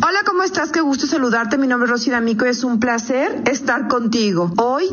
Hola, 0.00 0.20
¿cómo 0.24 0.44
estás? 0.44 0.70
Qué 0.70 0.80
gusto 0.80 1.08
saludarte. 1.08 1.58
Mi 1.58 1.66
nombre 1.66 1.86
es 1.86 1.90
Rosy 1.90 2.10
D'Amico 2.10 2.46
y 2.46 2.50
es 2.50 2.62
un 2.62 2.78
placer 2.78 3.42
estar 3.50 3.88
contigo. 3.88 4.52
Hoy 4.56 4.84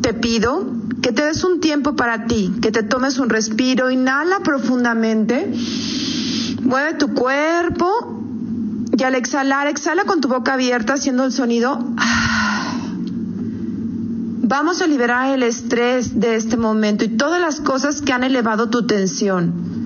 te 0.00 0.14
pido 0.14 0.64
que 1.02 1.12
te 1.12 1.22
des 1.22 1.44
un 1.44 1.60
tiempo 1.60 1.96
para 1.96 2.24
ti, 2.24 2.50
que 2.62 2.72
te 2.72 2.82
tomes 2.82 3.18
un 3.18 3.28
respiro, 3.28 3.90
inhala 3.90 4.40
profundamente, 4.40 5.52
mueve 6.62 6.94
tu 6.94 7.12
cuerpo 7.12 8.22
y 8.96 9.02
al 9.02 9.16
exhalar, 9.16 9.66
exhala 9.66 10.04
con 10.04 10.22
tu 10.22 10.28
boca 10.28 10.54
abierta 10.54 10.94
haciendo 10.94 11.24
el 11.24 11.32
sonido. 11.32 11.78
Vamos 14.46 14.80
a 14.80 14.86
liberar 14.86 15.34
el 15.34 15.42
estrés 15.42 16.18
de 16.18 16.36
este 16.36 16.56
momento 16.56 17.04
y 17.04 17.08
todas 17.08 17.38
las 17.38 17.60
cosas 17.60 18.00
que 18.00 18.14
han 18.14 18.24
elevado 18.24 18.70
tu 18.70 18.86
tensión 18.86 19.83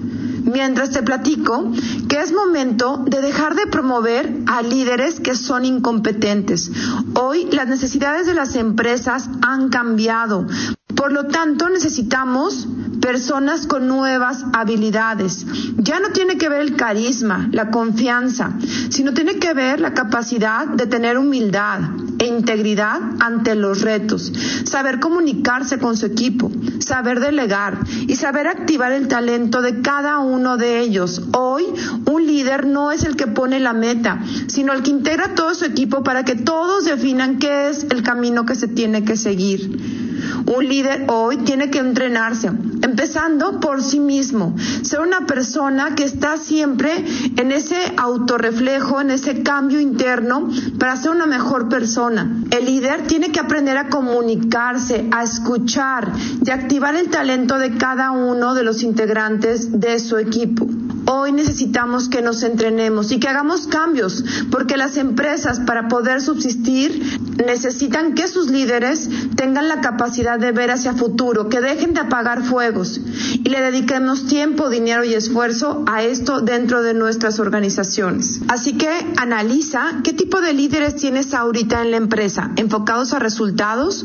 mientras 0.49 0.91
te 0.91 1.03
platico 1.03 1.73
que 2.09 2.21
es 2.21 2.33
momento 2.33 3.05
de 3.07 3.21
dejar 3.21 3.55
de 3.55 3.67
promover 3.67 4.43
a 4.47 4.63
líderes 4.63 5.21
que 5.21 5.35
son 5.35 5.65
incompetentes. 5.65 6.71
Hoy 7.15 7.49
las 7.53 7.69
necesidades 7.69 8.27
de 8.27 8.35
las 8.35 8.57
empresas 8.57 9.29
han 9.43 9.69
cambiado. 9.69 10.47
Por 10.95 11.13
lo 11.13 11.27
tanto, 11.27 11.69
necesitamos 11.69 12.67
personas 13.01 13.67
con 13.67 13.87
nuevas 13.87 14.45
habilidades. 14.53 15.47
Ya 15.77 16.01
no 16.01 16.11
tiene 16.11 16.37
que 16.39 16.49
ver 16.49 16.61
el 16.61 16.77
carisma, 16.77 17.49
la 17.53 17.71
confianza, 17.71 18.53
sino 18.89 19.15
tiene 19.15 19.39
que 19.39 19.55
ver 19.55 19.81
la 19.81 19.95
capacidad 19.95 20.67
de 20.67 20.87
tener 20.87 21.19
humildad 21.19 21.81
e 22.19 22.27
integridad 22.27 23.01
ante 23.21 23.55
los 23.55 23.83
retos, 23.83 24.33
saber 24.65 25.01
comunicarse 25.01 25.79
con 25.79 25.97
su 25.97 26.07
equipo, 26.07 26.51
saber 26.79 27.21
delegar 27.21 27.79
y 28.07 28.17
saber 28.17 28.49
activar 28.49 28.93
el 28.93 29.09
talento 29.09 29.63
de 29.63 29.81
cada 29.81 30.19
uno 30.19 30.57
de 30.57 30.81
ellos. 30.81 31.23
Hoy, 31.33 31.65
un 32.07 32.27
líder 32.27 32.67
no 32.67 32.93
es 32.93 33.05
el 33.05 33.17
que 33.17 33.27
pone 33.27 33.61
la 33.61 33.73
meta, 33.73 34.23
sino 34.47 34.73
el 34.73 34.83
que 34.83 34.91
integra 34.91 35.35
todo 35.35 35.55
su 35.55 35.65
equipo 35.65 36.03
para 36.03 36.25
que 36.25 36.35
todos 36.35 36.85
definan 36.85 37.39
qué 37.39 37.71
es 37.71 37.85
el 37.91 38.03
camino 38.03 38.45
que 38.47 38.55
se 38.55 38.69
tiene 38.69 39.05
que 39.05 39.17
seguir. 39.17 40.08
Un 40.47 40.67
líder 40.67 41.05
hoy 41.09 41.39
tiene 41.39 41.71
que 41.71 41.79
entrenarse, 41.79 42.49
empezando 42.83 43.61
por 43.61 43.83
sí 43.83 44.01
mismo, 44.01 44.55
ser 44.83 45.01
una 45.01 45.27
persona 45.27 45.95
que 45.95 46.05
está 46.05 46.37
siempre 46.37 47.05
en 47.37 47.53
ese 47.53 47.77
autorreflejo, 47.97 49.01
en 49.01 49.11
ese 49.11 49.43
cambio 49.43 49.81
interno 49.81 50.49
para 50.79 50.97
ser 50.97 51.11
una 51.11 51.27
mejor 51.27 51.69
persona. 51.69 52.43
El 52.51 52.67
líder 52.67 53.07
tiene 53.07 53.31
que 53.31 53.41
aprender 53.41 53.77
a 53.77 53.89
comunicarse, 53.89 55.09
a 55.13 55.23
escuchar 55.23 56.13
y 56.45 56.51
activar 56.51 56.95
el 56.95 57.09
talento 57.09 57.59
de 57.59 57.77
cada 57.77 58.11
uno 58.11 58.55
de 58.55 58.65
los 58.65 58.83
integrantes 58.83 59.81
de 59.81 59.99
su 59.99 60.17
equipo. 60.17 60.67
Hoy 61.11 61.33
necesitamos 61.33 62.11
que 62.11 62.21
nos 62.21 62.43
entrenemos 62.43 63.13
y 63.13 63.19
que 63.19 63.29
hagamos 63.29 63.67
cambios, 63.67 64.23
porque 64.51 64.77
las 64.77 64.99
empresas 64.99 65.59
para 65.59 65.89
poder 65.89 66.21
subsistir 66.21 67.19
necesitan 67.47 68.15
que 68.15 68.29
sus 68.29 68.51
líderes 68.51 69.09
tengan 69.35 69.69
la 69.69 69.81
capacidad 69.81 70.39
de 70.39 70.53
ver 70.53 70.71
hacia 70.71 70.93
futuro, 70.93 71.49
que 71.49 71.63
dejen 71.63 71.95
de 71.95 72.01
apagar 72.01 72.43
fuegos 72.43 73.01
y 73.33 73.49
le 73.49 73.63
dediquemos 73.63 74.27
tiempo, 74.27 74.69
dinero 74.69 75.03
y 75.03 75.15
esfuerzo 75.15 75.83
a 75.87 76.03
esto 76.03 76.43
dentro 76.43 76.83
de 76.83 76.93
nuestras 76.93 77.41
organizaciones. 77.41 78.41
Así 78.49 78.75
que 78.75 78.91
analiza 79.17 80.01
qué 80.05 80.13
tipo 80.13 80.43
de 80.43 80.53
líderes 80.53 80.97
tienes 80.97 81.33
ahorita 81.33 81.81
en 81.81 81.91
la 81.91 81.97
empresa, 81.97 82.51
enfocados 82.57 83.15
a 83.15 83.19
resultados, 83.19 84.05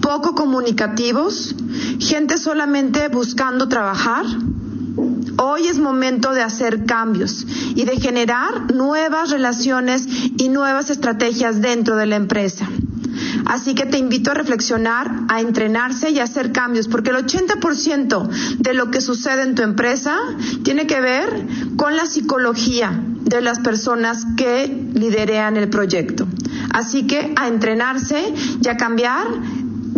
poco 0.00 0.34
comunicativos, 0.34 1.54
gente 1.98 2.38
solamente 2.38 3.08
buscando 3.08 3.68
trabajar 3.68 4.24
Hoy 5.40 5.68
es 5.68 5.78
momento 5.78 6.32
de 6.32 6.42
hacer 6.42 6.84
cambios 6.84 7.46
y 7.74 7.84
de 7.84 8.00
generar 8.00 8.74
nuevas 8.74 9.30
relaciones 9.30 10.06
y 10.36 10.48
nuevas 10.48 10.90
estrategias 10.90 11.60
dentro 11.60 11.96
de 11.96 12.06
la 12.06 12.16
empresa. 12.16 12.68
Así 13.46 13.74
que 13.74 13.86
te 13.86 13.98
invito 13.98 14.32
a 14.32 14.34
reflexionar, 14.34 15.10
a 15.28 15.40
entrenarse 15.40 16.10
y 16.10 16.18
a 16.18 16.24
hacer 16.24 16.52
cambios, 16.52 16.88
porque 16.88 17.10
el 17.10 17.16
80% 17.16 18.28
de 18.58 18.74
lo 18.74 18.90
que 18.90 19.00
sucede 19.00 19.42
en 19.42 19.54
tu 19.54 19.62
empresa 19.62 20.18
tiene 20.64 20.86
que 20.86 21.00
ver 21.00 21.46
con 21.76 21.96
la 21.96 22.06
psicología 22.06 23.00
de 23.22 23.40
las 23.40 23.60
personas 23.60 24.26
que 24.36 24.66
liderean 24.94 25.56
el 25.56 25.68
proyecto. 25.68 26.26
Así 26.70 27.06
que 27.06 27.32
a 27.36 27.48
entrenarse 27.48 28.34
y 28.60 28.68
a 28.68 28.76
cambiar 28.76 29.26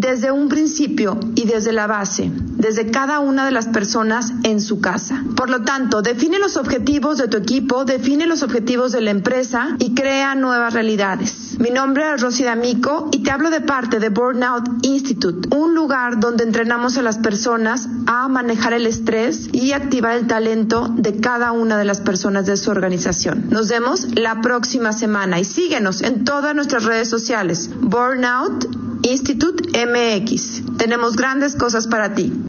desde 0.01 0.33
un 0.33 0.49
principio 0.49 1.21
y 1.35 1.45
desde 1.45 1.73
la 1.73 1.87
base 1.87 2.33
desde 2.61 2.91
cada 2.91 3.21
una 3.21 3.47
de 3.47 3.53
las 3.53 3.69
personas 3.69 4.33
en 4.43 4.61
su 4.61 4.81
casa. 4.81 5.25
Por 5.35 5.49
lo 5.49 5.63
tanto, 5.63 6.03
define 6.03 6.39
los 6.39 6.57
objetivos 6.57 7.17
de 7.17 7.29
tu 7.29 7.39
equipo, 7.39 7.85
define 7.85 8.27
los 8.27 8.43
objetivos 8.43 8.93
de 8.93 9.01
la 9.01 9.11
empresa 9.11 9.77
y 9.79 9.95
crea 9.95 10.35
nuevas 10.35 10.75
realidades. 10.75 11.59
Mi 11.59 11.71
nombre 11.71 12.05
es 12.15 12.21
Rosy 12.21 12.45
D'Amico 12.45 13.09
y 13.13 13.23
te 13.23 13.31
hablo 13.31 13.51
de 13.51 13.63
parte 13.63 13.99
de 13.99 14.11
Burnout 14.11 14.85
Institute, 14.85 15.49
un 15.57 15.75
lugar 15.75 16.21
donde 16.21 16.45
entrenamos 16.45 16.99
a 16.99 17.03
las 17.03 17.19
personas 17.19 17.89
a 18.07 18.29
manejar 18.29 18.75
el 18.75 18.87
estrés 18.87 19.49
y 19.53 19.73
activar 19.73 20.19
el 20.19 20.27
talento 20.27 20.89
de 20.95 21.19
cada 21.19 21.53
una 21.53 21.79
de 21.79 21.87
las 21.87 22.01
personas 22.01 22.45
de 22.47 22.57
su 22.57 22.71
organización. 22.71 23.49
Nos 23.51 23.69
vemos 23.69 24.07
la 24.15 24.43
próxima 24.43 24.93
semana 24.93 25.41
y 25.41 25.45
síguenos 25.45 26.03
en 26.03 26.25
todas 26.25 26.55
nuestras 26.55 26.85
redes 26.85 27.09
sociales. 27.09 27.71
Burnout 27.81 28.80
Institute 29.03 29.87
MX. 29.87 30.63
Tenemos 30.77 31.17
grandes 31.17 31.57
cosas 31.57 31.87
para 31.87 32.15
ti. 32.15 32.33